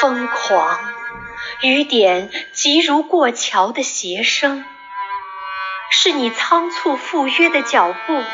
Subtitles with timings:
[0.00, 0.80] 疯狂，
[1.60, 4.64] 雨点急如过桥的鞋声，
[5.90, 8.24] 是你仓促赴约的脚步，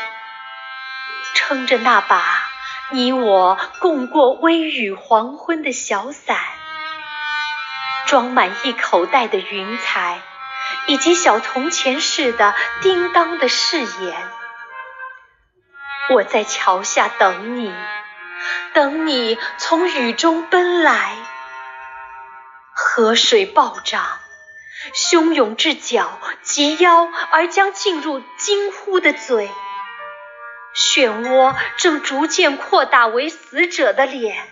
[1.33, 2.23] 撑着那把
[2.91, 6.37] 你我共过微雨黄昏的小伞，
[8.05, 10.21] 装满一口袋的云彩，
[10.85, 14.29] 以及小铜钱似的叮当的誓言。
[16.09, 17.73] 我在桥下等你，
[18.73, 21.17] 等你从雨中奔来。
[22.73, 24.19] 河水暴涨，
[24.93, 29.51] 汹涌至脚及腰，而将进入惊呼的嘴。
[30.73, 34.47] 漩涡正逐渐扩大为死者的脸。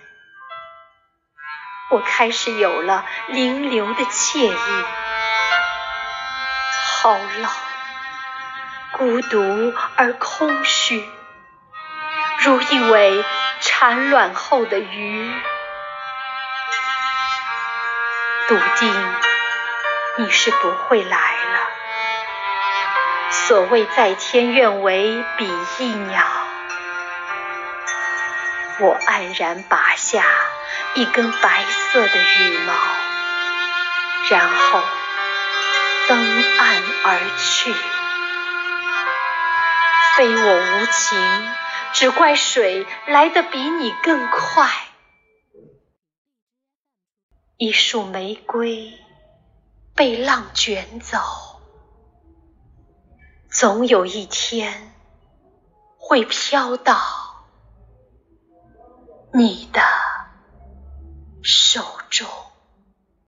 [1.91, 4.85] 我开始有了灵流的惬意。
[6.98, 7.48] 好冷，
[8.93, 11.07] 孤独而空虚，
[12.45, 13.26] 如一尾
[13.59, 15.34] 产卵后的鱼。
[18.48, 19.15] 笃定
[20.18, 21.60] 你是不会来了。
[23.32, 26.24] 所谓在天愿为比翼鸟，
[28.77, 30.24] 我黯然拔下
[30.93, 32.74] 一根白色的羽毛，
[34.30, 34.84] 然后
[36.07, 37.74] 登岸而去。
[40.15, 41.55] 非我无情，
[41.96, 44.70] 只怪水来得比你更快。
[47.55, 48.99] 一束玫瑰
[49.96, 51.18] 被浪卷走，
[53.49, 54.93] 总有一天
[55.98, 57.46] 会飘到
[59.32, 59.82] 你的。